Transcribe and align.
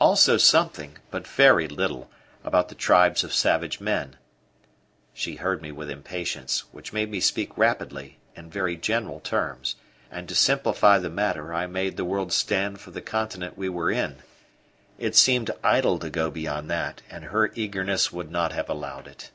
Also 0.00 0.36
something, 0.36 0.98
but 1.12 1.24
very 1.24 1.68
little, 1.68 2.10
about 2.42 2.68
the 2.68 2.74
tribes 2.74 3.22
of 3.22 3.32
savage 3.32 3.78
men. 3.80 4.16
She 5.14 5.36
heard 5.36 5.62
me 5.62 5.70
with 5.70 5.88
impatience, 5.88 6.64
which 6.72 6.92
made 6.92 7.08
me 7.08 7.20
speak 7.20 7.56
rapidly, 7.56 8.18
in 8.34 8.50
very 8.50 8.76
general 8.76 9.20
terms; 9.20 9.76
and 10.10 10.28
to 10.28 10.34
simplify 10.34 10.98
the 10.98 11.08
matter 11.08 11.54
I 11.54 11.68
made 11.68 11.96
the 11.96 12.04
world 12.04 12.32
stand 12.32 12.80
for 12.80 12.90
the 12.90 13.00
continent 13.00 13.56
we 13.56 13.68
were 13.68 13.92
in. 13.92 14.16
It 14.98 15.14
seemed 15.14 15.52
idle 15.62 16.00
to 16.00 16.10
go 16.10 16.28
beyond 16.28 16.68
that, 16.72 17.02
and 17.08 17.26
her 17.26 17.52
eagerness 17.54 18.10
would 18.12 18.32
not 18.32 18.50
have 18.50 18.68
allowed 18.68 19.06
it. 19.06 19.30